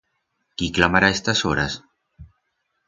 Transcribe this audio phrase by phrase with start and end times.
[0.57, 1.73] Quí clamará a estas horas?